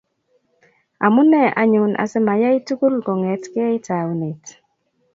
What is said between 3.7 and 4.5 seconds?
taunet